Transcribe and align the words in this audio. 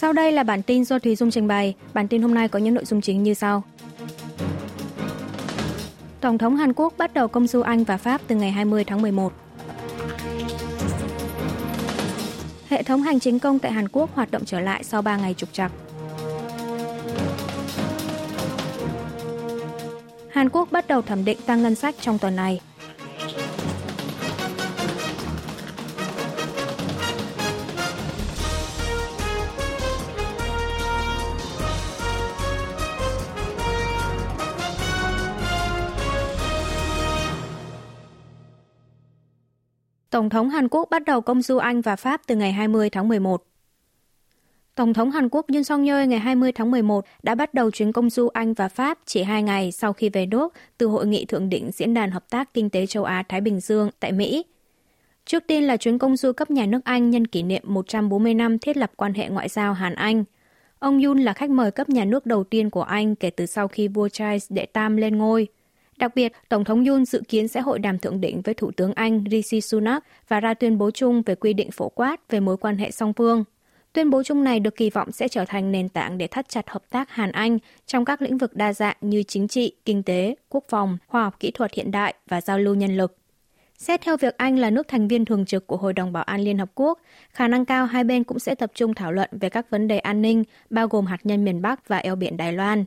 Sau 0.00 0.12
đây 0.12 0.32
là 0.32 0.42
bản 0.42 0.62
tin 0.62 0.84
do 0.84 0.98
Thùy 0.98 1.16
Dung 1.16 1.30
trình 1.30 1.48
bày. 1.48 1.74
Bản 1.94 2.08
tin 2.08 2.22
hôm 2.22 2.34
nay 2.34 2.48
có 2.48 2.58
những 2.58 2.74
nội 2.74 2.84
dung 2.84 3.00
chính 3.00 3.22
như 3.22 3.34
sau. 3.34 3.62
Tổng 6.20 6.38
thống 6.38 6.56
Hàn 6.56 6.72
Quốc 6.72 6.94
bắt 6.98 7.14
đầu 7.14 7.28
công 7.28 7.46
du 7.46 7.60
Anh 7.60 7.84
và 7.84 7.96
Pháp 7.96 8.20
từ 8.26 8.36
ngày 8.36 8.50
20 8.50 8.84
tháng 8.84 9.02
11. 9.02 9.32
Hệ 12.68 12.82
thống 12.82 13.02
hành 13.02 13.20
chính 13.20 13.38
công 13.38 13.58
tại 13.58 13.72
Hàn 13.72 13.88
Quốc 13.88 14.14
hoạt 14.14 14.30
động 14.30 14.44
trở 14.44 14.60
lại 14.60 14.84
sau 14.84 15.02
3 15.02 15.16
ngày 15.16 15.34
trục 15.34 15.52
trặc. 15.52 15.72
Hàn 20.30 20.48
Quốc 20.48 20.72
bắt 20.72 20.88
đầu 20.88 21.02
thẩm 21.02 21.24
định 21.24 21.38
tăng 21.46 21.62
ngân 21.62 21.74
sách 21.74 21.94
trong 22.00 22.18
tuần 22.18 22.36
này. 22.36 22.60
Tổng 40.18 40.30
thống 40.30 40.48
Hàn 40.48 40.68
Quốc 40.68 40.90
bắt 40.90 41.04
đầu 41.04 41.20
công 41.20 41.42
du 41.42 41.56
Anh 41.56 41.80
và 41.80 41.96
Pháp 41.96 42.20
từ 42.26 42.36
ngày 42.36 42.52
20 42.52 42.90
tháng 42.90 43.08
11. 43.08 43.44
Tổng 44.74 44.94
thống 44.94 45.10
Hàn 45.10 45.28
Quốc 45.28 45.46
Yoon 45.52 45.64
song 45.64 45.84
yeol 45.86 46.06
ngày 46.06 46.18
20 46.18 46.52
tháng 46.52 46.70
11 46.70 47.04
đã 47.22 47.34
bắt 47.34 47.54
đầu 47.54 47.70
chuyến 47.70 47.92
công 47.92 48.10
du 48.10 48.28
Anh 48.28 48.54
và 48.54 48.68
Pháp 48.68 48.98
chỉ 49.06 49.22
hai 49.22 49.42
ngày 49.42 49.72
sau 49.72 49.92
khi 49.92 50.08
về 50.08 50.26
nước 50.26 50.54
từ 50.78 50.86
hội 50.86 51.06
nghị 51.06 51.24
thượng 51.24 51.48
đỉnh 51.48 51.70
Diễn 51.72 51.94
đàn 51.94 52.10
Hợp 52.10 52.30
tác 52.30 52.54
Kinh 52.54 52.70
tế 52.70 52.86
châu 52.86 53.04
Á-Thái 53.04 53.40
Bình 53.40 53.60
Dương 53.60 53.90
tại 54.00 54.12
Mỹ. 54.12 54.44
Trước 55.24 55.44
tiên 55.46 55.64
là 55.64 55.76
chuyến 55.76 55.98
công 55.98 56.16
du 56.16 56.32
cấp 56.32 56.50
nhà 56.50 56.66
nước 56.66 56.80
Anh 56.84 57.10
nhân 57.10 57.26
kỷ 57.26 57.42
niệm 57.42 57.62
140 57.64 58.34
năm 58.34 58.58
thiết 58.58 58.76
lập 58.76 58.90
quan 58.96 59.14
hệ 59.14 59.28
ngoại 59.28 59.48
giao 59.48 59.72
Hàn-Anh. 59.72 60.24
Ông 60.78 61.02
Yoon 61.02 61.18
là 61.18 61.32
khách 61.32 61.50
mời 61.50 61.70
cấp 61.70 61.88
nhà 61.88 62.04
nước 62.04 62.26
đầu 62.26 62.44
tiên 62.44 62.70
của 62.70 62.82
Anh 62.82 63.14
kể 63.14 63.30
từ 63.30 63.46
sau 63.46 63.68
khi 63.68 63.88
vua 63.88 64.08
Charles 64.08 64.52
đệ 64.52 64.66
tam 64.66 64.96
lên 64.96 65.18
ngôi. 65.18 65.48
Đặc 65.98 66.14
biệt, 66.14 66.32
Tổng 66.48 66.64
thống 66.64 66.84
Yoon 66.84 67.04
dự 67.04 67.22
kiến 67.28 67.48
sẽ 67.48 67.60
hội 67.60 67.78
đàm 67.78 67.98
thượng 67.98 68.20
đỉnh 68.20 68.40
với 68.40 68.54
Thủ 68.54 68.70
tướng 68.70 68.92
Anh 68.94 69.24
Rishi 69.30 69.60
Sunak 69.60 70.04
và 70.28 70.40
ra 70.40 70.54
tuyên 70.54 70.78
bố 70.78 70.90
chung 70.90 71.22
về 71.22 71.34
quy 71.34 71.52
định 71.52 71.70
phổ 71.70 71.88
quát 71.88 72.30
về 72.30 72.40
mối 72.40 72.56
quan 72.56 72.76
hệ 72.76 72.90
song 72.90 73.12
phương. 73.12 73.44
Tuyên 73.92 74.10
bố 74.10 74.22
chung 74.22 74.44
này 74.44 74.60
được 74.60 74.76
kỳ 74.76 74.90
vọng 74.90 75.12
sẽ 75.12 75.28
trở 75.28 75.44
thành 75.44 75.72
nền 75.72 75.88
tảng 75.88 76.18
để 76.18 76.26
thắt 76.26 76.48
chặt 76.48 76.70
hợp 76.70 76.82
tác 76.90 77.10
Hàn-Anh 77.10 77.58
trong 77.86 78.04
các 78.04 78.22
lĩnh 78.22 78.38
vực 78.38 78.56
đa 78.56 78.72
dạng 78.72 78.96
như 79.00 79.22
chính 79.22 79.48
trị, 79.48 79.72
kinh 79.84 80.02
tế, 80.02 80.34
quốc 80.48 80.64
phòng, 80.68 80.98
khoa 81.06 81.22
học 81.22 81.40
kỹ 81.40 81.50
thuật 81.50 81.74
hiện 81.74 81.90
đại 81.90 82.14
và 82.28 82.40
giao 82.40 82.58
lưu 82.58 82.74
nhân 82.74 82.96
lực. 82.96 83.16
Xét 83.78 84.00
theo 84.00 84.16
việc 84.16 84.36
Anh 84.36 84.58
là 84.58 84.70
nước 84.70 84.88
thành 84.88 85.08
viên 85.08 85.24
thường 85.24 85.46
trực 85.46 85.66
của 85.66 85.76
Hội 85.76 85.92
đồng 85.92 86.12
Bảo 86.12 86.22
an 86.22 86.40
Liên 86.40 86.58
Hợp 86.58 86.70
Quốc, 86.74 86.98
khả 87.30 87.48
năng 87.48 87.64
cao 87.64 87.86
hai 87.86 88.04
bên 88.04 88.24
cũng 88.24 88.38
sẽ 88.38 88.54
tập 88.54 88.70
trung 88.74 88.94
thảo 88.94 89.12
luận 89.12 89.30
về 89.32 89.48
các 89.48 89.70
vấn 89.70 89.88
đề 89.88 89.98
an 89.98 90.22
ninh, 90.22 90.44
bao 90.70 90.88
gồm 90.88 91.06
hạt 91.06 91.20
nhân 91.24 91.44
miền 91.44 91.62
Bắc 91.62 91.88
và 91.88 91.98
eo 91.98 92.16
biển 92.16 92.36
Đài 92.36 92.52
Loan. 92.52 92.84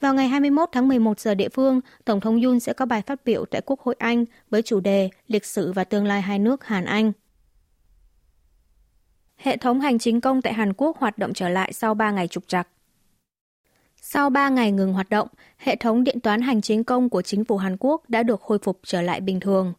Vào 0.00 0.14
ngày 0.14 0.28
21 0.28 0.68
tháng 0.72 0.88
11 0.88 1.20
giờ 1.20 1.34
địa 1.34 1.48
phương, 1.48 1.80
Tổng 2.04 2.20
thống 2.20 2.42
Yoon 2.42 2.60
sẽ 2.60 2.72
có 2.72 2.86
bài 2.86 3.02
phát 3.02 3.24
biểu 3.24 3.44
tại 3.44 3.60
Quốc 3.66 3.80
hội 3.80 3.94
Anh 3.98 4.24
với 4.50 4.62
chủ 4.62 4.80
đề 4.80 5.10
Lịch 5.26 5.44
sử 5.44 5.72
và 5.72 5.84
tương 5.84 6.06
lai 6.06 6.22
hai 6.22 6.38
nước 6.38 6.64
Hàn-Anh. 6.64 7.12
Hệ 9.36 9.56
thống 9.56 9.80
hành 9.80 9.98
chính 9.98 10.20
công 10.20 10.42
tại 10.42 10.52
Hàn 10.52 10.72
Quốc 10.72 10.96
hoạt 10.98 11.18
động 11.18 11.32
trở 11.34 11.48
lại 11.48 11.72
sau 11.72 11.94
3 11.94 12.10
ngày 12.10 12.28
trục 12.28 12.48
trặc. 12.48 12.68
Sau 13.96 14.30
3 14.30 14.48
ngày 14.48 14.72
ngừng 14.72 14.92
hoạt 14.92 15.10
động, 15.10 15.28
hệ 15.56 15.76
thống 15.76 16.04
điện 16.04 16.20
toán 16.20 16.40
hành 16.40 16.60
chính 16.60 16.84
công 16.84 17.10
của 17.10 17.22
chính 17.22 17.44
phủ 17.44 17.56
Hàn 17.56 17.76
Quốc 17.80 18.10
đã 18.10 18.22
được 18.22 18.40
khôi 18.40 18.58
phục 18.58 18.80
trở 18.84 19.02
lại 19.02 19.20
bình 19.20 19.40
thường. 19.40 19.72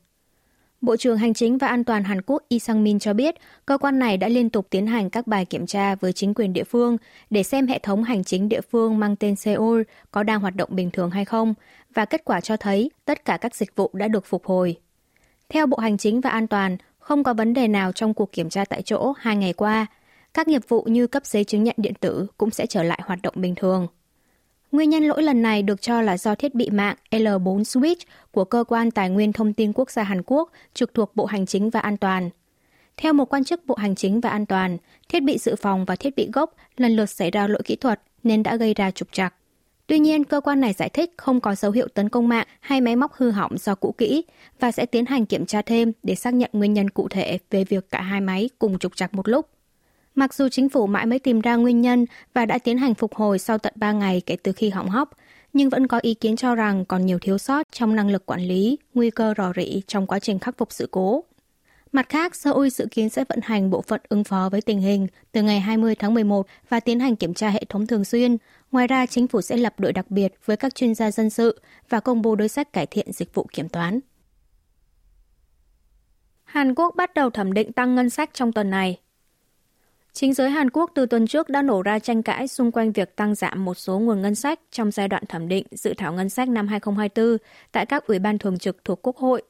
Bộ 0.82 0.98
trưởng 0.98 1.18
Hành 1.18 1.34
chính 1.34 1.58
và 1.58 1.68
An 1.68 1.84
toàn 1.84 2.04
Hàn 2.04 2.22
Quốc 2.22 2.44
Lee 2.50 2.60
Sang-min 2.60 3.00
cho 3.00 3.14
biết, 3.14 3.36
cơ 3.66 3.78
quan 3.78 4.00
này 4.00 4.18
đã 4.18 4.28
liên 4.28 4.50
tục 4.50 4.68
tiến 4.70 4.88
hành 4.88 5.10
các 5.10 5.28
bài 5.28 5.46
kiểm 5.46 5.66
tra 5.66 5.96
với 5.96 6.14
chính 6.14 6.34
quyền 6.34 6.54
địa 6.54 6.64
phương 6.64 6.98
để 7.30 7.44
xem 7.44 7.68
hệ 7.68 7.80
thống 7.80 8.03
hành 8.03 8.24
chính 8.24 8.50
địa 8.50 8.62
phương 8.62 9.00
mang 9.00 9.16
tên 9.16 9.36
Seoul 9.36 9.81
có 10.12 10.24
đang 10.24 10.40
hoạt 10.40 10.56
động 10.56 10.70
bình 10.72 10.91
thường 10.91 11.09
hay 11.09 11.25
không, 11.25 11.53
và 11.94 12.06
kết 12.06 12.22
quả 12.25 12.41
cho 12.41 12.58
thấy 12.58 12.91
tất 13.06 13.25
cả 13.25 13.38
các 13.38 13.56
dịch 13.56 13.75
vụ 13.75 13.90
đã 13.94 14.08
được 14.08 14.25
phục 14.25 14.46
hồi. 14.46 14.78
Theo 15.50 15.66
Bộ 15.66 15.78
Hành 15.78 15.97
chính 15.97 16.22
và 16.22 16.30
An 16.30 16.47
toàn, 16.47 16.78
không 17.00 17.24
có 17.24 17.34
vấn 17.34 17.53
đề 17.53 17.68
nào 17.68 17.91
trong 17.91 18.14
cuộc 18.14 18.31
kiểm 18.31 18.50
tra 18.50 18.66
tại 18.66 18.81
chỗ 18.81 19.14
hai 19.18 19.36
ngày 19.36 19.53
qua. 19.53 19.86
Các 20.34 20.47
nghiệp 20.47 20.62
vụ 20.68 20.81
như 20.84 21.08
cấp 21.08 21.25
giấy 21.25 21.44
chứng 21.44 21.64
nhận 21.64 21.75
điện 21.78 21.94
tử 22.00 22.28
cũng 22.38 22.52
sẽ 22.52 22.66
trở 22.66 22.84
lại 22.84 23.00
hoạt 23.06 23.20
động 23.22 23.34
bình 23.38 23.56
thường. 23.56 23.88
Nguyên 24.72 24.90
nhân 24.90 25.04
lỗi 25.04 25.24
lần 25.24 25.42
này 25.42 25.64
được 25.64 25.82
cho 25.82 26.02
là 26.02 26.18
do 26.18 26.36
thiết 26.36 26.56
bị 26.56 26.70
mạng 26.70 26.96
L4 27.12 27.62
Switch 27.62 27.96
của 28.32 28.44
Cơ 28.44 28.64
quan 28.68 28.92
Tài 28.92 29.09
nguyên 29.09 29.34
Thông 29.34 29.54
tin 29.54 29.74
Quốc 29.74 29.92
gia 29.92 30.04
Hàn 30.04 30.22
Quốc 30.26 30.52
trực 30.74 30.94
thuộc 30.94 31.16
Bộ 31.16 31.26
Hành 31.26 31.46
chính 31.46 31.70
và 31.70 31.80
An 31.80 31.98
toàn. 31.98 32.30
Theo 32.98 33.14
một 33.14 33.34
quan 33.34 33.44
chức 33.44 33.66
Bộ 33.66 33.76
Hành 33.76 33.96
chính 33.96 34.22
và 34.22 34.30
An 34.30 34.46
toàn, 34.46 34.78
thiết 35.09 35.24
bị 35.24 35.38
dự 35.38 35.56
phòng 35.56 35.86
và 35.86 35.96
thiết 35.96 36.16
bị 36.16 36.30
gốc 36.34 36.56
lần 36.78 36.96
lượt 36.96 37.06
xảy 37.06 37.32
ra 37.32 37.48
lỗi 37.48 37.62
kỹ 37.66 37.76
thuật 37.76 38.02
nên 38.24 38.44
đã 38.44 38.56
gây 38.56 38.74
ra 38.74 38.92
trục 38.92 39.12
trặc. 39.12 39.34
Tuy 39.88 40.00
nhiên, 40.00 40.24
cơ 40.24 40.42
quan 40.42 40.62
này 40.62 40.74
giải 40.74 40.90
thích 40.90 41.14
không 41.18 41.42
có 41.42 41.56
dấu 41.56 41.72
hiệu 41.72 41.88
tấn 41.88 42.09
công 42.09 42.28
mạng 42.28 42.48
hay 42.59 42.82
máy 42.82 42.96
móc 42.96 43.14
hư 43.14 43.32
hỏng 43.32 43.58
do 43.58 43.76
cũ 43.76 43.96
kỹ 43.98 44.24
và 44.59 44.72
sẽ 44.72 44.86
tiến 44.86 45.06
hành 45.06 45.26
kiểm 45.26 45.46
tra 45.46 45.62
thêm 45.62 45.92
để 46.03 46.16
xác 46.16 46.34
nhận 46.34 46.50
nguyên 46.53 46.74
nhân 46.74 46.90
cụ 46.90 47.08
thể 47.08 47.40
về 47.50 47.64
việc 47.64 47.90
cả 47.90 48.02
hai 48.02 48.22
máy 48.22 48.50
cùng 48.59 48.80
trục 48.80 48.96
trặc 48.96 49.14
một 49.14 49.28
lúc. 49.28 49.50
Mặc 50.16 50.33
dù 50.33 50.49
chính 50.49 50.69
phủ 50.69 50.88
mãi 50.88 51.05
mới 51.05 51.19
tìm 51.19 51.41
ra 51.41 51.55
nguyên 51.55 51.81
nhân 51.81 52.05
và 52.33 52.45
đã 52.45 52.57
tiến 52.57 52.77
hành 52.77 52.94
phục 52.94 53.16
hồi 53.16 53.39
sau 53.39 53.57
tận 53.57 53.73
3 53.75 53.91
ngày 53.91 54.22
kể 54.25 54.35
từ 54.44 54.51
khi 54.51 54.69
hỏng 54.69 54.89
hóc, 54.89 55.09
nhưng 55.53 55.69
vẫn 55.69 55.88
có 55.88 55.99
ý 55.99 56.13
kiến 56.13 56.35
cho 56.35 56.55
rằng 56.55 56.85
còn 56.85 57.05
nhiều 57.05 57.19
thiếu 57.19 57.38
sót 57.38 57.67
trong 57.72 57.95
năng 57.95 58.09
lực 58.09 58.25
quản 58.25 58.41
lý, 58.41 58.77
nguy 58.94 59.09
cơ 59.09 59.33
rò 59.38 59.53
rỉ 59.55 59.81
trong 59.88 60.07
quá 60.07 60.19
trình 60.19 60.39
khắc 60.39 60.57
phục 60.57 60.72
sự 60.72 60.88
cố. 60.91 61.23
Mặt 61.91 62.09
khác, 62.09 62.35
Seoul 62.35 62.67
dự 62.67 62.88
kiến 62.91 63.09
sẽ 63.09 63.23
vận 63.29 63.39
hành 63.44 63.69
bộ 63.69 63.81
phận 63.81 64.01
ứng 64.09 64.23
phó 64.23 64.49
với 64.51 64.61
tình 64.61 64.81
hình 64.81 65.07
từ 65.31 65.41
ngày 65.41 65.59
20 65.59 65.95
tháng 65.95 66.13
11 66.13 66.47
và 66.69 66.79
tiến 66.79 66.99
hành 66.99 67.16
kiểm 67.16 67.33
tra 67.33 67.49
hệ 67.49 67.66
thống 67.69 67.88
thường 67.88 68.05
xuyên. 68.05 68.38
Ngoài 68.72 68.88
ra, 68.88 69.05
chính 69.05 69.28
phủ 69.28 69.41
sẽ 69.41 69.57
lập 69.57 69.73
đội 69.78 69.93
đặc 69.93 70.11
biệt 70.11 70.33
với 70.45 70.57
các 70.57 70.75
chuyên 70.75 70.95
gia 70.95 71.11
dân 71.11 71.29
sự 71.29 71.61
và 71.89 71.99
công 71.99 72.22
bố 72.22 72.35
đối 72.35 72.47
sách 72.47 72.73
cải 72.73 72.85
thiện 72.85 73.11
dịch 73.11 73.33
vụ 73.33 73.47
kiểm 73.53 73.69
toán. 73.69 73.99
Hàn 76.43 76.75
Quốc 76.75 76.95
bắt 76.95 77.13
đầu 77.13 77.29
thẩm 77.29 77.53
định 77.53 77.72
tăng 77.73 77.95
ngân 77.95 78.09
sách 78.09 78.29
trong 78.33 78.51
tuần 78.51 78.69
này. 78.69 78.99
Chính 80.13 80.33
giới 80.33 80.49
Hàn 80.49 80.69
Quốc 80.69 80.91
từ 80.95 81.05
tuần 81.05 81.27
trước 81.27 81.49
đã 81.49 81.61
nổ 81.61 81.81
ra 81.81 81.99
tranh 81.99 82.23
cãi 82.23 82.47
xung 82.47 82.72
quanh 82.72 82.91
việc 82.91 83.16
tăng 83.16 83.35
giảm 83.35 83.66
một 83.66 83.73
số 83.73 83.99
nguồn 83.99 84.22
ngân 84.22 84.35
sách 84.35 84.59
trong 84.72 84.91
giai 84.91 85.07
đoạn 85.07 85.23
thẩm 85.25 85.47
định 85.47 85.66
dự 85.72 85.94
thảo 85.97 86.13
ngân 86.13 86.29
sách 86.29 86.49
năm 86.49 86.67
2024 86.67 87.38
tại 87.72 87.85
các 87.85 88.07
ủy 88.07 88.19
ban 88.19 88.38
thường 88.38 88.57
trực 88.57 88.85
thuộc 88.85 88.99
Quốc 89.01 89.17
hội. 89.17 89.41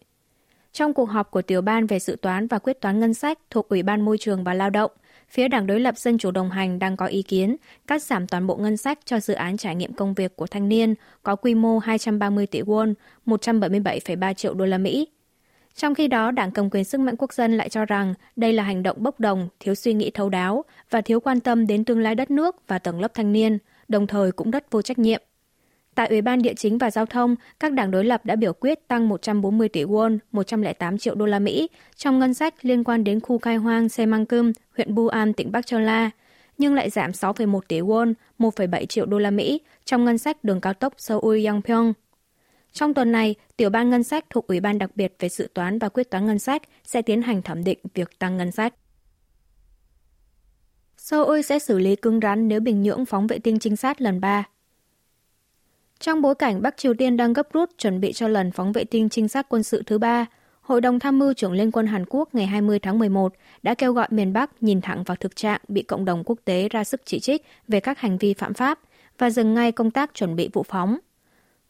Trong 0.73 0.93
cuộc 0.93 1.05
họp 1.05 1.31
của 1.31 1.41
tiểu 1.41 1.61
ban 1.61 1.87
về 1.87 1.99
dự 1.99 2.17
toán 2.21 2.47
và 2.47 2.59
quyết 2.59 2.81
toán 2.81 2.99
ngân 2.99 3.13
sách 3.13 3.39
thuộc 3.49 3.69
Ủy 3.69 3.83
ban 3.83 4.01
Môi 4.01 4.17
trường 4.17 4.43
và 4.43 4.53
Lao 4.53 4.69
động, 4.69 4.91
phía 5.29 5.47
đảng 5.47 5.67
đối 5.67 5.79
lập 5.79 5.97
Dân 5.97 6.17
chủ 6.17 6.31
đồng 6.31 6.49
hành 6.49 6.79
đang 6.79 6.97
có 6.97 7.05
ý 7.05 7.21
kiến 7.21 7.55
cắt 7.87 8.03
giảm 8.03 8.27
toàn 8.27 8.47
bộ 8.47 8.55
ngân 8.55 8.77
sách 8.77 8.99
cho 9.05 9.19
dự 9.19 9.33
án 9.33 9.57
trải 9.57 9.75
nghiệm 9.75 9.93
công 9.93 10.13
việc 10.13 10.35
của 10.35 10.47
thanh 10.47 10.69
niên 10.69 10.95
có 11.23 11.35
quy 11.35 11.55
mô 11.55 11.79
230 11.79 12.47
tỷ 12.47 12.61
won, 12.61 12.93
177,3 13.25 14.33
triệu 14.33 14.53
đô 14.53 14.65
la 14.65 14.77
Mỹ 14.77 15.07
trong 15.75 15.95
khi 15.95 16.07
đó, 16.07 16.31
Đảng 16.31 16.51
Cầm 16.51 16.69
quyền 16.69 16.83
Sức 16.83 16.99
mạnh 16.99 17.15
Quốc 17.17 17.33
dân 17.33 17.57
lại 17.57 17.69
cho 17.69 17.85
rằng 17.85 18.13
đây 18.35 18.53
là 18.53 18.63
hành 18.63 18.83
động 18.83 18.97
bốc 18.99 19.19
đồng, 19.19 19.49
thiếu 19.59 19.75
suy 19.75 19.93
nghĩ 19.93 20.11
thấu 20.11 20.29
đáo 20.29 20.65
và 20.89 21.01
thiếu 21.01 21.19
quan 21.19 21.39
tâm 21.39 21.67
đến 21.67 21.85
tương 21.85 21.99
lai 21.99 22.15
đất 22.15 22.31
nước 22.31 22.55
và 22.67 22.79
tầng 22.79 22.99
lớp 22.99 23.13
thanh 23.13 23.31
niên, 23.31 23.57
đồng 23.87 24.07
thời 24.07 24.31
cũng 24.31 24.51
rất 24.51 24.71
vô 24.71 24.81
trách 24.81 24.99
nhiệm. 24.99 25.21
Tại 25.95 26.07
Ủy 26.07 26.21
ban 26.21 26.41
Địa 26.41 26.53
chính 26.53 26.77
và 26.77 26.91
Giao 26.91 27.05
thông, 27.05 27.35
các 27.59 27.73
đảng 27.73 27.91
đối 27.91 28.05
lập 28.05 28.25
đã 28.25 28.35
biểu 28.35 28.53
quyết 28.53 28.87
tăng 28.87 29.09
140 29.09 29.69
tỷ 29.69 29.83
won, 29.83 30.17
108 30.31 30.97
triệu 30.97 31.15
đô 31.15 31.25
la 31.25 31.39
Mỹ 31.39 31.67
trong 31.95 32.19
ngân 32.19 32.33
sách 32.33 32.53
liên 32.61 32.83
quan 32.83 33.03
đến 33.03 33.19
khu 33.19 33.37
khai 33.37 33.55
hoang 33.55 33.89
Semangkum, 33.89 34.51
huyện 34.77 34.95
Buam, 34.95 35.33
tỉnh 35.33 35.51
Bắc 35.51 35.65
Châu 35.65 35.79
La, 35.79 36.11
nhưng 36.57 36.73
lại 36.73 36.89
giảm 36.89 37.11
6,1 37.11 37.59
tỷ 37.67 37.79
won, 37.79 38.13
1,7 38.39 38.85
triệu 38.85 39.05
đô 39.05 39.17
la 39.17 39.31
Mỹ 39.31 39.61
trong 39.85 40.05
ngân 40.05 40.17
sách 40.17 40.43
đường 40.43 40.61
cao 40.61 40.73
tốc 40.73 40.93
seoul 40.97 41.45
yangpyeong 41.45 41.93
trong 42.73 42.93
tuần 42.93 43.11
này, 43.11 43.35
Tiểu 43.57 43.69
ban 43.69 43.89
Ngân 43.89 44.03
sách 44.03 44.25
thuộc 44.29 44.47
Ủy 44.47 44.59
ban 44.59 44.77
đặc 44.77 44.91
biệt 44.95 45.15
về 45.19 45.29
dự 45.29 45.47
toán 45.53 45.79
và 45.79 45.89
quyết 45.89 46.09
toán 46.09 46.25
ngân 46.25 46.39
sách 46.39 46.61
sẽ 46.83 47.01
tiến 47.01 47.21
hành 47.21 47.41
thẩm 47.41 47.63
định 47.63 47.79
việc 47.93 48.19
tăng 48.19 48.37
ngân 48.37 48.51
sách. 48.51 48.73
Seoul 50.97 51.41
sẽ 51.41 51.59
xử 51.59 51.79
lý 51.79 51.95
cứng 51.95 52.19
rắn 52.19 52.47
nếu 52.47 52.59
Bình 52.59 52.81
Nhưỡng 52.81 53.05
phóng 53.05 53.27
vệ 53.27 53.39
tinh 53.39 53.59
trinh 53.59 53.75
sát 53.75 54.01
lần 54.01 54.21
3. 54.21 54.43
Trong 55.99 56.21
bối 56.21 56.35
cảnh 56.35 56.61
Bắc 56.61 56.77
Triều 56.77 56.93
Tiên 56.93 57.17
đang 57.17 57.33
gấp 57.33 57.53
rút 57.53 57.69
chuẩn 57.77 57.99
bị 57.99 58.13
cho 58.13 58.27
lần 58.27 58.51
phóng 58.51 58.71
vệ 58.71 58.83
tinh 58.83 59.09
trinh 59.09 59.27
sát 59.27 59.49
quân 59.49 59.63
sự 59.63 59.83
thứ 59.85 59.97
ba, 59.97 60.25
Hội 60.61 60.81
đồng 60.81 60.99
tham 60.99 61.19
mưu 61.19 61.33
trưởng 61.33 61.51
Liên 61.51 61.71
quân 61.71 61.87
Hàn 61.87 62.05
Quốc 62.09 62.35
ngày 62.35 62.47
20 62.47 62.79
tháng 62.79 62.99
11 62.99 63.33
đã 63.63 63.73
kêu 63.73 63.93
gọi 63.93 64.07
miền 64.11 64.33
Bắc 64.33 64.63
nhìn 64.63 64.81
thẳng 64.81 65.03
vào 65.03 65.17
thực 65.19 65.35
trạng 65.35 65.61
bị 65.67 65.81
cộng 65.81 66.05
đồng 66.05 66.23
quốc 66.23 66.39
tế 66.45 66.69
ra 66.69 66.83
sức 66.83 67.01
chỉ 67.05 67.19
trích 67.19 67.45
về 67.67 67.79
các 67.79 67.99
hành 67.99 68.17
vi 68.17 68.33
phạm 68.33 68.53
pháp 68.53 68.79
và 69.17 69.29
dừng 69.29 69.53
ngay 69.53 69.71
công 69.71 69.91
tác 69.91 70.13
chuẩn 70.13 70.35
bị 70.35 70.49
vụ 70.53 70.63
phóng. 70.63 70.97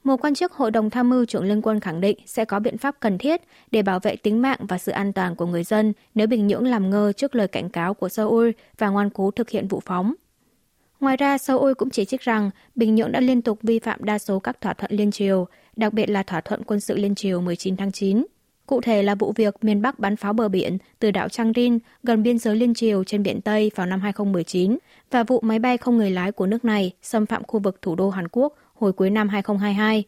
Một 0.03 0.17
quan 0.17 0.35
chức 0.35 0.53
Hội 0.53 0.71
đồng 0.71 0.89
Tham 0.89 1.09
mưu 1.09 1.25
trưởng 1.25 1.43
Liên 1.43 1.61
quân 1.61 1.79
khẳng 1.79 2.01
định 2.01 2.17
sẽ 2.25 2.45
có 2.45 2.59
biện 2.59 2.77
pháp 2.77 2.95
cần 2.99 3.17
thiết 3.17 3.41
để 3.71 3.81
bảo 3.81 3.99
vệ 3.99 4.15
tính 4.15 4.41
mạng 4.41 4.59
và 4.59 4.77
sự 4.77 4.91
an 4.91 5.13
toàn 5.13 5.35
của 5.35 5.45
người 5.45 5.63
dân 5.63 5.93
nếu 6.15 6.27
Bình 6.27 6.47
Nhưỡng 6.47 6.65
làm 6.65 6.89
ngơ 6.89 7.11
trước 7.17 7.35
lời 7.35 7.47
cảnh 7.47 7.69
cáo 7.69 7.93
của 7.93 8.09
Seoul 8.09 8.49
và 8.77 8.89
ngoan 8.89 9.09
cố 9.09 9.31
thực 9.31 9.49
hiện 9.49 9.67
vụ 9.67 9.81
phóng. 9.85 10.13
Ngoài 10.99 11.17
ra, 11.17 11.37
Seoul 11.37 11.73
cũng 11.73 11.89
chỉ 11.89 12.05
trích 12.05 12.21
rằng 12.21 12.49
Bình 12.75 12.95
Nhưỡng 12.95 13.11
đã 13.11 13.19
liên 13.19 13.41
tục 13.41 13.59
vi 13.61 13.79
phạm 13.79 14.03
đa 14.03 14.19
số 14.19 14.39
các 14.39 14.61
thỏa 14.61 14.73
thuận 14.73 14.91
liên 14.91 15.11
triều, 15.11 15.47
đặc 15.75 15.93
biệt 15.93 16.09
là 16.09 16.23
thỏa 16.23 16.41
thuận 16.41 16.63
quân 16.63 16.79
sự 16.79 16.95
liên 16.95 17.15
triều 17.15 17.41
19 17.41 17.75
tháng 17.75 17.91
9. 17.91 18.25
Cụ 18.65 18.81
thể 18.81 19.03
là 19.03 19.15
vụ 19.15 19.33
việc 19.35 19.63
miền 19.63 19.81
Bắc 19.81 19.99
bắn 19.99 20.15
pháo 20.15 20.33
bờ 20.33 20.49
biển 20.49 20.77
từ 20.99 21.11
đảo 21.11 21.29
Changrin 21.29 21.79
gần 22.03 22.23
biên 22.23 22.37
giới 22.37 22.55
Liên 22.55 22.73
Triều 22.73 23.03
trên 23.03 23.23
biển 23.23 23.41
Tây 23.41 23.71
vào 23.75 23.87
năm 23.87 24.01
2019 24.01 24.77
và 25.11 25.23
vụ 25.23 25.39
máy 25.41 25.59
bay 25.59 25.77
không 25.77 25.97
người 25.97 26.11
lái 26.11 26.31
của 26.31 26.47
nước 26.47 26.65
này 26.65 26.91
xâm 27.01 27.25
phạm 27.25 27.43
khu 27.43 27.59
vực 27.59 27.81
thủ 27.81 27.95
đô 27.95 28.09
Hàn 28.09 28.27
Quốc 28.31 28.55
hồi 28.81 28.93
cuối 28.93 29.09
năm 29.09 29.29
2022. 29.29 30.03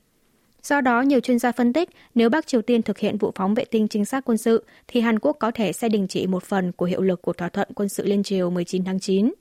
Do 0.63 0.81
đó, 0.81 1.01
nhiều 1.01 1.19
chuyên 1.19 1.39
gia 1.39 1.51
phân 1.51 1.73
tích 1.73 1.89
nếu 2.15 2.29
Bắc 2.29 2.47
Triều 2.47 2.61
Tiên 2.61 2.81
thực 2.81 2.97
hiện 2.97 3.17
vụ 3.17 3.31
phóng 3.35 3.53
vệ 3.53 3.65
tinh 3.65 3.87
chính 3.87 4.05
xác 4.05 4.25
quân 4.25 4.37
sự, 4.37 4.65
thì 4.87 5.01
Hàn 5.01 5.19
Quốc 5.19 5.37
có 5.39 5.51
thể 5.51 5.73
sẽ 5.73 5.89
đình 5.89 6.07
chỉ 6.07 6.27
một 6.27 6.43
phần 6.43 6.71
của 6.71 6.85
hiệu 6.85 7.01
lực 7.01 7.21
của 7.21 7.33
thỏa 7.33 7.49
thuận 7.49 7.67
quân 7.75 7.89
sự 7.89 8.05
liên 8.05 8.23
triều 8.23 8.49
19 8.49 8.83
tháng 8.83 8.99
9. 8.99 9.33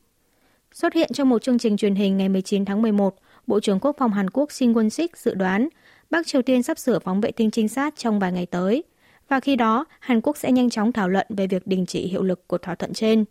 Xuất 0.73 0.94
hiện 0.94 1.11
trong 1.12 1.29
một 1.29 1.43
chương 1.43 1.58
trình 1.58 1.76
truyền 1.76 1.94
hình 1.94 2.17
ngày 2.17 2.29
19 2.29 2.64
tháng 2.64 2.82
11, 2.82 3.14
Bộ 3.46 3.61
trưởng 3.61 3.81
Quốc 3.81 3.96
phòng 3.99 4.12
Hàn 4.12 4.31
Quốc 4.31 4.52
Shin 4.52 4.73
Won-sik 4.73 5.08
dự 5.14 5.34
đoán 5.34 5.69
Bắc 6.11 6.26
Triều 6.26 6.43
Tiên 6.43 6.62
sắp 6.62 6.79
sửa 6.79 6.99
phóng 6.99 7.20
vệ 7.20 7.31
tinh 7.31 7.50
trinh 7.50 7.69
sát 7.69 7.94
trong 7.96 8.19
vài 8.19 8.32
ngày 8.32 8.46
tới. 8.46 8.84
Và 9.29 9.40
khi 9.40 9.56
đó, 9.56 9.84
Hàn 10.00 10.20
Quốc 10.20 10.37
sẽ 10.37 10.52
nhanh 10.52 10.70
chóng 10.70 10.93
thảo 10.93 11.08
luận 11.08 11.26
về 11.29 11.46
việc 11.46 11.67
đình 11.67 11.87
chỉ 11.87 12.06
hiệu 12.06 12.23
lực 12.23 12.49
của 12.49 12.58
thỏa 12.58 12.75
thuận 12.75 12.93
trên. 12.93 13.25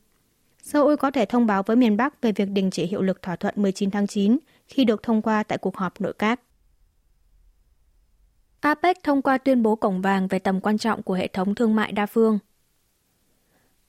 Seoul 0.63 0.95
có 0.95 1.11
thể 1.11 1.25
thông 1.25 1.45
báo 1.45 1.63
với 1.63 1.75
miền 1.75 1.97
Bắc 1.97 2.21
về 2.21 2.31
việc 2.31 2.49
đình 2.49 2.71
chỉ 2.71 2.85
hiệu 2.85 3.01
lực 3.01 3.21
thỏa 3.21 3.35
thuận 3.35 3.53
19 3.57 3.91
tháng 3.91 4.07
9 4.07 4.37
khi 4.71 4.85
được 4.85 5.03
thông 5.03 5.21
qua 5.21 5.43
tại 5.43 5.57
cuộc 5.57 5.77
họp 5.77 6.01
nội 6.01 6.13
các. 6.19 6.41
APEC 8.59 9.03
thông 9.03 9.21
qua 9.21 9.37
tuyên 9.37 9.63
bố 9.63 9.75
cổng 9.75 10.01
vàng 10.01 10.27
về 10.27 10.39
tầm 10.39 10.61
quan 10.61 10.77
trọng 10.77 11.03
của 11.03 11.13
hệ 11.13 11.27
thống 11.27 11.55
thương 11.55 11.75
mại 11.75 11.91
đa 11.91 12.05
phương. 12.05 12.39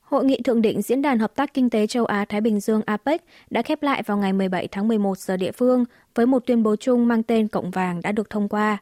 Hội 0.00 0.25
nghị 0.25 0.43
thượng 0.43 0.62
đỉnh 0.62 0.82
Diễn 0.82 1.02
đàn 1.02 1.19
Hợp 1.19 1.34
tác 1.34 1.55
Kinh 1.55 1.70
tế 1.70 1.87
Châu 1.87 2.05
Á-Thái 2.05 2.40
Bình 2.40 2.61
Dương 2.61 2.82
APEC 2.87 3.25
đã 3.50 3.62
khép 3.62 3.82
lại 3.82 4.02
vào 4.02 4.17
ngày 4.17 4.32
17 4.32 4.69
tháng 4.69 4.88
11 4.88 5.19
giờ 5.19 5.37
địa 5.37 5.52
phương 5.52 5.84
với 6.14 6.26
một 6.26 6.43
tuyên 6.46 6.62
bố 6.62 6.76
chung 6.76 7.08
mang 7.08 7.23
tên 7.23 7.49
Cổng 7.49 7.70
vàng 7.70 8.00
đã 8.02 8.12
được 8.12 8.31
thông 8.31 8.49
qua. 8.49 8.78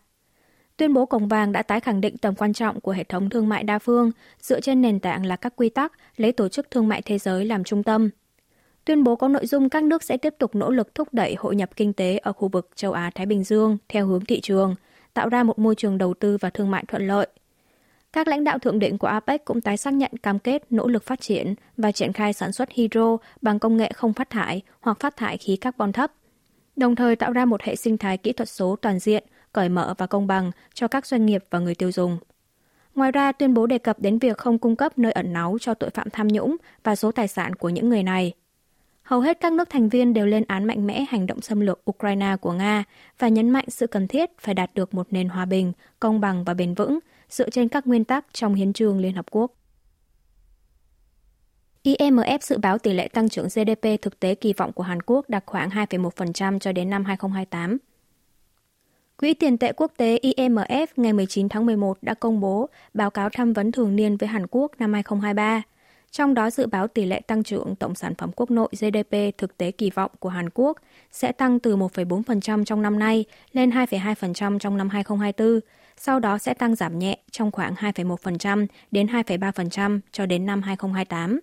Tuyên 0.77 0.93
bố 0.93 1.07
Cổng 1.07 1.29
vàng 1.29 1.53
đã 1.53 1.63
tái 1.63 1.81
khẳng 1.81 2.01
định 2.01 2.19
tầm 2.19 2.35
quan 2.35 2.53
trọng 2.53 2.81
của 2.81 2.93
hệ 2.93 3.05
thống 3.05 3.31
thương 3.31 3.49
mại 3.49 3.63
đa 3.63 3.79
phương 3.79 4.11
dựa 4.41 4.61
trên 4.61 4.83
nền 4.83 5.01
tảng 5.01 5.27
là 5.27 5.37
các 5.37 5.57
quy 5.57 5.69
tắc 5.69 5.93
lấy 6.17 6.33
Tổ 6.33 6.49
chức 6.49 6.71
Thương 6.71 6.89
mại 6.89 7.03
Thế 7.03 7.19
giới 7.19 7.45
làm 7.45 7.65
trung 7.65 7.83
tâm. 7.83 8.11
Tuyên 8.85 9.05
bố 9.05 9.17
có 9.17 9.29
nội 9.29 9.47
dung 9.47 9.69
các 9.69 9.85
nước 9.85 10.03
sẽ 10.03 10.17
tiếp 10.17 10.35
tục 10.39 10.55
nỗ 10.55 10.71
lực 10.71 10.95
thúc 10.95 11.09
đẩy 11.13 11.35
hội 11.35 11.57
nhập 11.57 11.71
kinh 11.77 11.93
tế 11.93 12.19
ở 12.19 12.33
khu 12.33 12.49
vực 12.49 12.69
châu 12.75 12.93
Á-Thái 12.93 13.27
Bình 13.27 13.45
Dương 13.45 13.79
theo 13.89 14.07
hướng 14.07 14.25
thị 14.25 14.41
trường– 14.41 14.75
tạo 15.15 15.29
ra 15.29 15.43
một 15.43 15.59
môi 15.59 15.75
trường 15.75 15.99
đầu 15.99 16.15
tư 16.15 16.37
và 16.41 16.51
thương 16.51 16.71
mại 16.71 16.85
thuận 16.89 17.07
lợi. 17.07 17.27
Các 18.13 18.29
lãnh 18.29 18.45
đạo 18.45 18.59
thượng 18.59 18.79
đỉnh 18.79 18.99
của 18.99 19.07
APEC 19.07 19.45
cũng 19.45 19.61
tái 19.61 19.77
xác 19.77 19.95
nhận 19.95 20.11
cam 20.23 20.39
kết 20.39 20.73
nỗ 20.73 20.87
lực 20.87 21.03
phát 21.03 21.21
triển 21.21 21.55
và 21.77 21.93
triển 21.93 22.13
khai 22.13 22.33
sản 22.33 22.53
xuất 22.53 22.71
hydro 22.71 23.17
bằng 23.43 23.59
công 23.59 23.77
nghệ 23.77 23.93
không 23.95 24.13
phát 24.13 24.31
thải 24.31 24.63
hoặc 24.81 25.01
phát 25.01 25.17
thải 25.17 25.37
khí 25.37 25.57
carbon 25.57 25.93
thấp, 25.93 26.13
đồng 26.77 26.97
thời 26.97 27.17
tạo 27.17 27.33
ra 27.33 27.45
một 27.45 27.63
hệ 27.63 27.77
sinh 27.77 27.99
thái 27.99 28.17
kỹ 28.17 28.33
thuật 28.33 28.49
số 28.49 28.77
toàn 28.77 28.99
diện, 28.99 29.25
cởi 29.53 29.69
mở 29.69 29.95
và 29.99 30.07
công 30.07 30.27
bằng 30.27 30.51
cho 30.75 30.89
các 30.89 31.07
doanh 31.07 31.27
nghiệp 31.27 31.45
và 31.51 31.59
người 31.59 31.75
tiêu 31.75 31.93
dùng. 31.93 32.19
Ngoài 32.95 33.13
ra, 33.13 33.33
tuyên 33.33 33.55
bố 33.55 33.67
đề 33.67 33.79
cập 33.79 34.01
đến 34.01 34.19
việc 34.19 34.39
không 34.39 34.59
cung 34.59 34.77
cấp 34.77 34.99
nơi 34.99 35.13
ẩn 35.13 35.33
náu 35.33 35.57
cho 35.61 35.75
tội 35.75 35.91
phạm 35.91 36.11
tham 36.11 36.29
nhũng 36.29 36.57
và 36.85 36.97
số 36.97 37.13
tài 37.13 37.29
sản 37.29 37.55
của 37.55 37.69
những 37.69 37.89
người 37.89 38.03
này. 38.03 38.33
Hầu 39.11 39.21
hết 39.21 39.41
các 39.41 39.53
nước 39.53 39.71
thành 39.71 39.89
viên 39.89 40.15
đều 40.15 40.27
lên 40.27 40.45
án 40.49 40.65
mạnh 40.65 40.87
mẽ 40.87 41.05
hành 41.09 41.27
động 41.27 41.41
xâm 41.41 41.61
lược 41.61 41.91
Ukraine 41.91 42.37
của 42.41 42.53
Nga 42.53 42.85
và 43.19 43.29
nhấn 43.29 43.51
mạnh 43.51 43.65
sự 43.69 43.87
cần 43.87 44.09
thiết 44.09 44.31
phải 44.39 44.55
đạt 44.55 44.71
được 44.75 44.95
một 44.95 45.07
nền 45.11 45.29
hòa 45.29 45.45
bình, 45.45 45.73
công 46.01 46.21
bằng 46.21 46.45
và 46.45 46.55
bền 46.55 46.75
vững 46.75 46.99
dựa 47.29 47.51
trên 47.51 47.69
các 47.69 47.87
nguyên 47.87 48.05
tắc 48.05 48.27
trong 48.33 48.55
hiến 48.55 48.73
trương 48.73 49.01
Liên 49.01 49.15
Hợp 49.15 49.27
Quốc. 49.31 49.53
IMF 51.85 52.39
dự 52.43 52.59
báo 52.59 52.79
tỷ 52.79 52.93
lệ 52.93 53.09
tăng 53.09 53.29
trưởng 53.29 53.49
GDP 53.49 54.03
thực 54.03 54.21
tế 54.21 54.35
kỳ 54.35 54.53
vọng 54.53 54.73
của 54.73 54.83
Hàn 54.83 55.03
Quốc 55.03 55.31
đạt 55.31 55.43
khoảng 55.47 55.69
2,1% 55.69 56.59
cho 56.59 56.73
đến 56.73 56.91
năm 56.91 57.05
2028. 57.05 57.79
Quỹ 59.17 59.35
tiền 59.35 59.59
tệ 59.59 59.73
quốc 59.73 59.93
tế 59.97 60.19
IMF 60.23 60.87
ngày 60.97 61.13
19 61.13 61.49
tháng 61.49 61.67
11 61.67 61.99
đã 62.03 62.15
công 62.15 62.41
bố 62.41 62.69
báo 62.95 63.11
cáo 63.11 63.29
tham 63.33 63.53
vấn 63.53 63.73
thường 63.73 63.97
niên 63.97 64.17
với 64.17 64.29
Hàn 64.29 64.47
Quốc 64.51 64.73
năm 64.79 64.93
2023 64.93 65.63
trong 66.11 66.35
đó 66.35 66.51
dự 66.51 66.67
báo 66.67 66.89
tỷ 66.89 67.05
lệ 67.05 67.21
tăng 67.21 67.43
trưởng 67.43 67.77
tổng 67.77 67.95
sản 67.95 68.15
phẩm 68.15 68.31
quốc 68.37 68.51
nội 68.51 68.69
GDP 68.73 69.39
thực 69.39 69.57
tế 69.57 69.71
kỳ 69.71 69.91
vọng 69.91 70.11
của 70.19 70.29
Hàn 70.29 70.51
Quốc 70.55 70.79
sẽ 71.11 71.33
tăng 71.33 71.61
từ 71.61 71.77
1,4% 71.77 72.65
trong 72.65 72.83
năm 72.83 72.99
nay 72.99 73.25
lên 73.53 73.71
2,2% 73.71 74.59
trong 74.59 74.77
năm 74.77 74.89
2024, 74.89 75.61
sau 75.97 76.21
đó 76.21 76.39
sẽ 76.39 76.55
tăng 76.55 76.75
giảm 76.75 76.99
nhẹ 76.99 77.19
trong 77.31 77.51
khoảng 77.51 77.75
2,1% 77.75 78.67
đến 78.91 79.07
2,3% 79.07 80.01
cho 80.13 80.27
đến 80.27 80.47
năm 80.47 80.63
2028. 80.63 81.41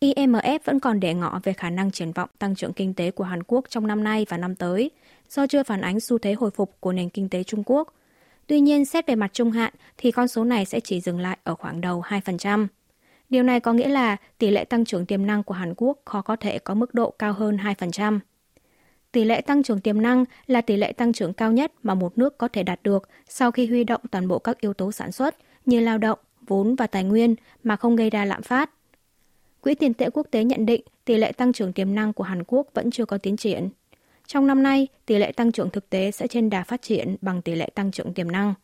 IMF 0.00 0.58
vẫn 0.64 0.80
còn 0.80 1.00
để 1.00 1.14
ngỏ 1.14 1.40
về 1.44 1.52
khả 1.52 1.70
năng 1.70 1.90
triển 1.90 2.12
vọng 2.12 2.30
tăng 2.38 2.54
trưởng 2.54 2.72
kinh 2.72 2.94
tế 2.94 3.10
của 3.10 3.24
Hàn 3.24 3.42
Quốc 3.42 3.64
trong 3.68 3.86
năm 3.86 4.04
nay 4.04 4.26
và 4.28 4.36
năm 4.36 4.54
tới, 4.54 4.90
do 5.30 5.46
chưa 5.46 5.62
phản 5.62 5.80
ánh 5.80 6.00
xu 6.00 6.18
thế 6.18 6.32
hồi 6.32 6.50
phục 6.50 6.76
của 6.80 6.92
nền 6.92 7.08
kinh 7.08 7.28
tế 7.28 7.44
Trung 7.44 7.62
Quốc. 7.66 7.94
Tuy 8.46 8.60
nhiên, 8.60 8.84
xét 8.84 9.06
về 9.06 9.14
mặt 9.14 9.30
trung 9.32 9.50
hạn 9.50 9.72
thì 9.96 10.10
con 10.10 10.28
số 10.28 10.44
này 10.44 10.64
sẽ 10.64 10.80
chỉ 10.80 11.00
dừng 11.00 11.20
lại 11.20 11.38
ở 11.44 11.54
khoảng 11.54 11.80
đầu 11.80 12.02
2%. 12.02 12.66
Điều 13.28 13.42
này 13.42 13.60
có 13.60 13.72
nghĩa 13.72 13.88
là 13.88 14.16
tỷ 14.38 14.50
lệ 14.50 14.64
tăng 14.64 14.84
trưởng 14.84 15.06
tiềm 15.06 15.26
năng 15.26 15.42
của 15.42 15.54
Hàn 15.54 15.74
Quốc 15.76 15.98
khó 16.04 16.22
có 16.22 16.36
thể 16.36 16.58
có 16.58 16.74
mức 16.74 16.94
độ 16.94 17.10
cao 17.10 17.32
hơn 17.32 17.56
2%. 17.56 18.18
Tỷ 19.12 19.24
lệ 19.24 19.40
tăng 19.40 19.62
trưởng 19.62 19.80
tiềm 19.80 20.02
năng 20.02 20.24
là 20.46 20.60
tỷ 20.60 20.76
lệ 20.76 20.92
tăng 20.92 21.12
trưởng 21.12 21.32
cao 21.32 21.52
nhất 21.52 21.72
mà 21.82 21.94
một 21.94 22.18
nước 22.18 22.38
có 22.38 22.48
thể 22.48 22.62
đạt 22.62 22.82
được 22.82 23.08
sau 23.28 23.50
khi 23.50 23.66
huy 23.66 23.84
động 23.84 24.00
toàn 24.10 24.28
bộ 24.28 24.38
các 24.38 24.60
yếu 24.60 24.72
tố 24.72 24.92
sản 24.92 25.12
xuất 25.12 25.36
như 25.66 25.80
lao 25.80 25.98
động, 25.98 26.18
vốn 26.46 26.74
và 26.74 26.86
tài 26.86 27.04
nguyên 27.04 27.34
mà 27.64 27.76
không 27.76 27.96
gây 27.96 28.10
ra 28.10 28.24
lạm 28.24 28.42
phát. 28.42 28.70
Quỹ 29.60 29.74
tiền 29.74 29.94
tệ 29.94 30.10
quốc 30.10 30.26
tế 30.30 30.44
nhận 30.44 30.66
định 30.66 30.82
tỷ 31.04 31.16
lệ 31.16 31.32
tăng 31.32 31.52
trưởng 31.52 31.72
tiềm 31.72 31.94
năng 31.94 32.12
của 32.12 32.24
Hàn 32.24 32.42
Quốc 32.46 32.66
vẫn 32.74 32.90
chưa 32.90 33.04
có 33.04 33.18
tiến 33.18 33.36
triển. 33.36 33.68
Trong 34.26 34.46
năm 34.46 34.62
nay, 34.62 34.88
tỷ 35.06 35.18
lệ 35.18 35.32
tăng 35.32 35.52
trưởng 35.52 35.70
thực 35.70 35.90
tế 35.90 36.10
sẽ 36.10 36.26
trên 36.26 36.50
đà 36.50 36.62
phát 36.62 36.82
triển 36.82 37.16
bằng 37.20 37.42
tỷ 37.42 37.54
lệ 37.54 37.68
tăng 37.74 37.90
trưởng 37.90 38.14
tiềm 38.14 38.32
năng 38.32 38.54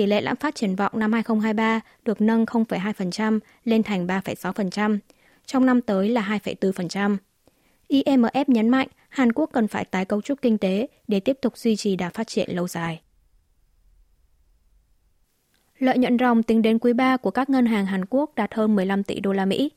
tỷ 0.00 0.06
lệ 0.06 0.20
lạm 0.20 0.36
phát 0.36 0.54
triển 0.54 0.76
vọng 0.76 0.92
năm 0.94 1.12
2023 1.12 1.80
được 2.04 2.20
nâng 2.20 2.44
0,2% 2.44 3.38
lên 3.64 3.82
thành 3.82 4.06
3,6%, 4.06 4.98
trong 5.46 5.66
năm 5.66 5.80
tới 5.80 6.08
là 6.08 6.38
2,4%. 6.44 7.16
IMF 7.88 8.44
nhấn 8.46 8.68
mạnh 8.68 8.88
Hàn 9.08 9.32
Quốc 9.32 9.50
cần 9.52 9.68
phải 9.68 9.84
tái 9.84 10.04
cấu 10.04 10.22
trúc 10.22 10.42
kinh 10.42 10.58
tế 10.58 10.86
để 11.08 11.20
tiếp 11.20 11.38
tục 11.42 11.58
duy 11.58 11.76
trì 11.76 11.96
đà 11.96 12.10
phát 12.10 12.26
triển 12.26 12.56
lâu 12.56 12.68
dài. 12.68 13.00
Lợi 15.78 15.98
nhuận 15.98 16.18
ròng 16.18 16.42
tính 16.42 16.62
đến 16.62 16.78
quý 16.78 16.92
3 16.92 17.16
của 17.16 17.30
các 17.30 17.50
ngân 17.50 17.66
hàng 17.66 17.86
Hàn 17.86 18.04
Quốc 18.10 18.34
đạt 18.36 18.54
hơn 18.54 18.76
15 18.76 19.02
tỷ 19.02 19.20
đô 19.20 19.32
la 19.32 19.44
Mỹ. 19.44 19.70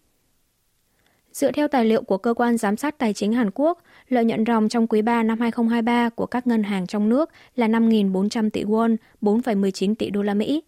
Dựa 1.32 1.52
theo 1.52 1.68
tài 1.68 1.86
liệu 1.86 2.04
của 2.04 2.18
Cơ 2.18 2.34
quan 2.34 2.58
Giám 2.58 2.78
sát 2.78 2.98
Tài 2.98 3.14
chính 3.14 3.34
Hàn 3.34 3.50
Quốc, 3.54 3.84
lợi 4.14 4.26
nhuận 4.26 4.46
ròng 4.46 4.70
trong 4.70 4.88
quý 4.88 5.02
3 5.02 5.24
năm 5.24 5.40
2023 5.40 6.10
của 6.10 6.26
các 6.26 6.48
ngân 6.48 6.64
hàng 6.64 6.88
trong 6.88 7.10
nước 7.10 7.30
là 7.56 7.68
5.400 7.68 8.50
tỷ 8.50 8.64
won, 8.64 8.96
4,19 9.22 9.96
tỷ 9.96 10.10
đô 10.10 10.22
la 10.22 10.34
Mỹ. 10.34 10.64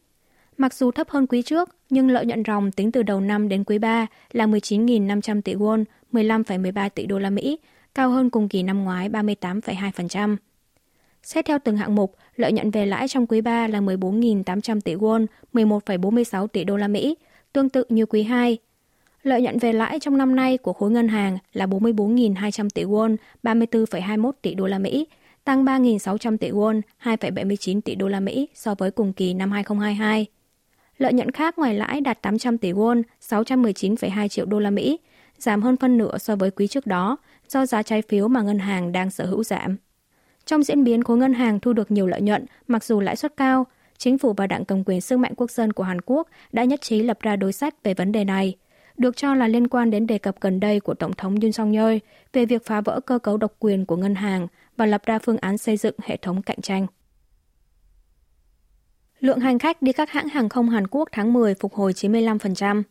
Mặc 0.58 0.74
dù 0.74 0.92
thấp 0.92 1.10
hơn 1.10 1.28
quý 1.28 1.42
trước, 1.42 1.70
nhưng 1.90 2.10
lợi 2.10 2.26
nhuận 2.26 2.44
ròng 2.48 2.72
tính 2.72 2.92
từ 2.92 3.04
đầu 3.04 3.22
năm 3.22 3.50
đến 3.50 3.64
quý 3.64 3.78
3 3.78 4.08
là 4.32 4.46
19.500 4.46 5.42
tỷ 5.42 5.56
won, 5.56 5.84
15,13 6.12 6.90
tỷ 6.90 7.06
đô 7.06 7.20
la 7.20 7.30
Mỹ, 7.30 7.60
cao 7.96 8.10
hơn 8.10 8.30
cùng 8.30 8.50
kỳ 8.50 8.64
năm 8.64 8.84
ngoái 8.84 9.10
38,2%. 9.10 10.38
Xét 11.24 11.46
theo 11.46 11.60
từng 11.64 11.78
hạng 11.78 11.96
mục, 11.96 12.16
lợi 12.36 12.52
nhuận 12.52 12.72
về 12.72 12.86
lãi 12.86 13.08
trong 13.08 13.28
quý 13.28 13.42
3 13.42 13.68
là 13.68 13.80
14.800 13.80 14.82
tỷ 14.82 14.96
won, 14.96 15.26
11,46 15.54 16.48
tỷ 16.48 16.64
đô 16.64 16.78
la 16.78 16.88
Mỹ, 16.88 17.16
tương 17.54 17.70
tự 17.70 17.84
như 17.90 18.06
quý 18.06 18.24
2, 18.24 18.58
Lợi 19.26 19.42
nhuận 19.42 19.60
về 19.60 19.74
lãi 19.74 20.00
trong 20.00 20.18
năm 20.18 20.36
nay 20.36 20.58
của 20.58 20.74
khối 20.74 20.92
ngân 20.92 21.08
hàng 21.08 21.38
là 21.54 21.66
44.200 21.66 22.70
tỷ 22.70 22.84
won, 22.84 23.16
34,21 23.44 24.32
tỷ 24.42 24.54
đô 24.54 24.68
la 24.68 24.80
Mỹ, 24.80 25.08
tăng 25.44 25.66
3.600 25.66 26.38
tỷ 26.38 26.50
won, 26.50 26.82
2,79 27.04 27.82
tỷ 27.82 27.96
đô 27.96 28.08
la 28.08 28.20
Mỹ 28.20 28.48
so 28.54 28.76
với 28.76 28.92
cùng 28.92 29.14
kỳ 29.14 29.34
năm 29.34 29.52
2022. 29.52 30.26
Lợi 30.98 31.14
nhuận 31.14 31.32
khác 31.32 31.58
ngoài 31.58 31.74
lãi 31.74 32.02
đạt 32.02 32.22
800 32.22 32.58
tỷ 32.58 32.72
won, 32.72 33.04
619,2 33.30 34.28
triệu 34.28 34.46
đô 34.46 34.60
la 34.60 34.70
Mỹ, 34.70 35.00
giảm 35.38 35.62
hơn 35.62 35.78
phân 35.78 35.98
nửa 35.98 36.18
so 36.18 36.36
với 36.36 36.52
quý 36.52 36.68
trước 36.68 36.86
đó 36.86 37.18
do 37.50 37.66
giá 37.66 37.84
trái 37.84 38.02
phiếu 38.02 38.28
mà 38.28 38.42
ngân 38.42 38.60
hàng 38.60 38.92
đang 38.92 39.12
sở 39.12 39.26
hữu 39.26 39.44
giảm. 39.44 39.78
Trong 40.46 40.64
diễn 40.64 40.84
biến 40.84 41.04
khối 41.04 41.18
ngân 41.18 41.34
hàng 41.34 41.60
thu 41.60 41.74
được 41.74 41.92
nhiều 41.92 42.08
lợi 42.08 42.22
nhuận 42.22 42.46
mặc 42.68 42.84
dù 42.84 43.00
lãi 43.00 43.16
suất 43.16 43.38
cao, 43.38 43.66
chính 43.98 44.18
phủ 44.18 44.34
và 44.34 44.48
đảng 44.48 44.66
cầm 44.66 44.84
quyền 44.84 45.02
sức 45.02 45.20
mạnh 45.20 45.34
quốc 45.38 45.52
dân 45.52 45.74
của 45.74 45.84
Hàn 45.84 46.02
Quốc 46.02 46.28
đã 46.52 46.64
nhất 46.64 46.82
trí 46.82 47.04
lập 47.04 47.18
ra 47.22 47.36
đối 47.36 47.54
sách 47.54 47.84
về 47.84 47.94
vấn 47.94 48.12
đề 48.12 48.24
này– 48.24 48.56
được 48.98 49.18
cho 49.18 49.36
là 49.36 49.48
liên 49.48 49.68
quan 49.68 49.92
đến 49.92 50.08
đề 50.08 50.18
cập 50.18 50.42
gần 50.42 50.60
đây 50.60 50.80
của 50.80 50.94
Tổng 50.94 51.14
thống 51.14 51.36
Yoon 51.42 51.52
song 51.52 51.72
yeol 51.72 51.98
về 52.34 52.46
việc 52.46 52.66
phá 52.66 52.82
vỡ 52.82 53.00
cơ 53.06 53.20
cấu 53.20 53.38
độc 53.38 53.54
quyền 53.60 53.86
của 53.86 53.96
ngân 53.96 54.16
hàng 54.16 54.48
và 54.78 54.86
lập 54.86 55.02
ra 55.06 55.20
phương 55.20 55.38
án 55.38 55.58
xây 55.58 55.78
dựng 55.78 55.96
hệ 56.04 56.18
thống 56.18 56.42
cạnh 56.42 56.62
tranh. 56.62 56.88
Lượng 59.20 59.40
hành 59.40 59.60
khách 59.60 59.82
đi 59.82 59.92
các 59.92 60.10
hãng 60.10 60.28
hàng 60.28 60.50
không 60.50 60.70
Hàn 60.70 60.88
Quốc 60.88 61.10
tháng 61.12 61.34
10 61.34 61.56
phục 61.56 61.74
hồi 61.74 61.94
95%. 61.94 62.84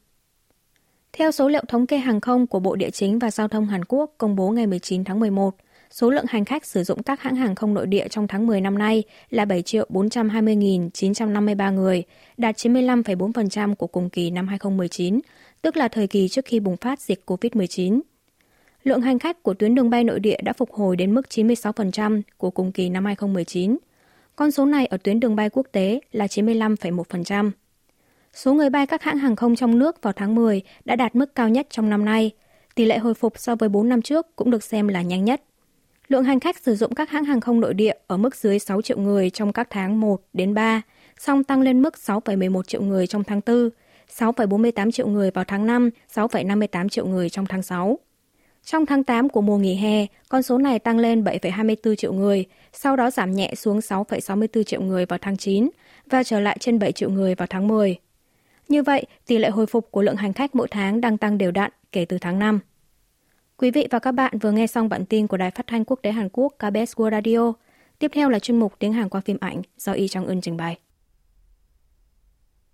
Theo 1.13 1.31
số 1.31 1.49
liệu 1.49 1.63
thống 1.69 1.87
kê 1.87 1.99
hàng 1.99 2.21
không 2.21 2.47
của 2.47 2.61
Bộ 2.61 2.77
Địa 2.77 2.91
chính 2.91 3.19
và 3.19 3.31
Giao 3.31 3.49
thông 3.49 3.67
Hàn 3.67 3.85
Quốc 3.85 4.15
công 4.19 4.37
bố 4.37 4.51
ngày 4.51 4.67
19 4.67 5.05
tháng 5.05 5.21
11, 5.21 5.57
số 5.91 6.11
lượng 6.11 6.25
hành 6.29 6.45
khách 6.45 6.67
sử 6.67 6.85
dụng 6.85 7.03
các 7.03 7.21
hãng 7.21 7.37
hàng 7.37 7.55
không 7.55 7.75
nội 7.75 7.87
địa 7.87 8.09
trong 8.09 8.29
tháng 8.29 8.47
10 8.47 8.61
năm 8.61 8.79
nay 8.79 9.03
là 9.31 9.45
7 9.45 9.63
420.953 9.63 11.75
người, 11.75 12.03
đạt 12.37 12.57
95,4% 12.57 13.75
của 13.75 13.87
cùng 13.87 14.11
kỳ 14.11 14.31
năm 14.31 14.49
2019, 14.49 15.21
tức 15.65 15.77
là 15.77 15.89
thời 15.89 16.07
kỳ 16.07 16.29
trước 16.29 16.45
khi 16.45 16.61
bùng 16.61 16.77
phát 16.77 17.01
dịch 17.01 17.23
COVID-19. 17.27 18.01
Lượng 18.83 19.01
hành 19.01 19.19
khách 19.19 19.43
của 19.43 19.55
tuyến 19.55 19.75
đường 19.75 19.91
bay 19.91 20.05
nội 20.05 20.21
địa 20.21 20.37
đã 20.43 20.53
phục 20.53 20.73
hồi 20.73 20.97
đến 20.97 21.15
mức 21.15 21.23
96% 21.31 22.23
của 22.37 22.51
cùng 22.51 22.73
kỳ 22.73 22.89
năm 22.89 23.05
2019. 23.05 23.77
Con 24.37 24.51
số 24.51 24.67
này 24.67 24.87
ở 24.87 24.97
tuyến 24.97 25.21
đường 25.21 25.37
bay 25.37 25.51
quốc 25.51 25.67
tế 25.73 26.01
là 26.13 26.27
95,1%. 26.27 27.51
Số 28.33 28.55
người 28.55 28.71
bay 28.71 28.87
các 28.87 29.03
hãng 29.03 29.19
hàng 29.19 29.37
không 29.37 29.57
trong 29.57 29.79
nước 29.79 30.03
vào 30.03 30.13
tháng 30.13 30.35
10 30.35 30.63
đã 30.85 30.97
đạt 30.97 31.17
mức 31.17 31.35
cao 31.35 31.49
nhất 31.49 31.67
trong 31.71 31.91
năm 31.91 32.05
nay. 32.05 32.31
Tỷ 32.75 32.85
lệ 32.85 32.99
hồi 32.99 33.15
phục 33.15 33.39
so 33.39 33.55
với 33.55 33.69
4 33.69 33.89
năm 33.89 34.03
trước 34.03 34.37
cũng 34.37 34.51
được 34.51 34.63
xem 34.63 34.89
là 34.89 35.03
nhanh 35.03 35.25
nhất. 35.25 35.43
Lượng 36.09 36.25
hành 36.25 36.41
khách 36.41 36.59
sử 36.59 36.77
dụng 36.77 36.95
các 36.95 37.11
hãng 37.11 37.25
hàng 37.25 37.41
không 37.41 37.61
nội 37.61 37.75
địa 37.75 37.95
ở 38.07 38.17
mức 38.17 38.37
dưới 38.37 38.59
6 38.59 38.83
triệu 38.83 38.99
người 38.99 39.31
trong 39.31 39.53
các 39.53 39.69
tháng 39.71 40.01
1 40.01 40.21
đến 40.33 40.55
3, 40.55 40.83
song 41.19 41.45
tăng 41.45 41.61
lên 41.61 41.83
mức 41.83 41.95
6,11 42.07 42.63
triệu 42.63 42.83
người 42.83 43.07
trong 43.07 43.25
tháng 43.25 43.41
4, 43.47 43.71
6,48 44.19 44.91
triệu 44.91 45.09
người 45.09 45.31
vào 45.31 45.45
tháng 45.45 45.67
5, 45.67 45.91
6,58 46.15 46.89
triệu 46.89 47.07
người 47.07 47.31
trong 47.31 47.47
tháng 47.47 47.63
6. 47.63 47.99
Trong 48.65 48.87
tháng 48.87 49.05
8 49.05 49.29
của 49.29 49.41
mùa 49.41 49.59
nghỉ 49.59 49.75
hè, 49.75 50.07
con 50.29 50.43
số 50.43 50.59
này 50.59 50.79
tăng 50.79 50.99
lên 50.99 51.25
7,24 51.25 51.95
triệu 51.95 52.13
người, 52.13 52.45
sau 52.73 52.97
đó 52.97 53.11
giảm 53.11 53.33
nhẹ 53.33 53.55
xuống 53.55 53.79
6,64 53.79 54.63
triệu 54.63 54.81
người 54.81 55.07
vào 55.07 55.19
tháng 55.23 55.37
9 55.37 55.71
và 56.11 56.23
trở 56.23 56.41
lại 56.41 56.57
trên 56.61 56.79
7 56.79 56.93
triệu 56.93 57.11
người 57.11 57.35
vào 57.35 57.47
tháng 57.51 57.69
10. 57.69 57.97
Như 58.69 58.83
vậy, 58.83 59.07
tỷ 59.27 59.39
lệ 59.39 59.51
hồi 59.51 59.67
phục 59.67 59.91
của 59.91 60.03
lượng 60.03 60.17
hành 60.17 60.33
khách 60.33 60.55
mỗi 60.55 60.69
tháng 60.71 61.01
đang 61.01 61.19
tăng 61.19 61.39
đều 61.39 61.51
đặn 61.51 61.71
kể 61.93 62.05
từ 62.05 62.19
tháng 62.21 62.39
5. 62.39 62.61
Quý 63.57 63.71
vị 63.71 63.87
và 63.91 63.99
các 63.99 64.13
bạn 64.13 64.39
vừa 64.39 64.53
nghe 64.53 64.67
xong 64.67 64.89
bản 64.89 65.05
tin 65.05 65.27
của 65.27 65.37
Đài 65.37 65.51
Phát 65.51 65.67
thanh 65.67 65.85
Quốc 65.85 66.01
tế 66.03 66.11
Hàn 66.11 66.29
Quốc 66.33 66.55
KBS 66.59 66.97
World 66.97 67.11
Radio. 67.11 67.53
Tiếp 67.99 68.11
theo 68.15 68.29
là 68.29 68.39
chuyên 68.39 68.59
mục 68.59 68.75
tiếng 68.79 68.93
Hàn 68.93 69.09
qua 69.09 69.21
phim 69.21 69.37
ảnh 69.41 69.63
do 69.77 69.93
Y 69.93 70.09
Trong 70.09 70.27
Ưn 70.27 70.41
trình 70.41 70.57
bày. 70.57 70.79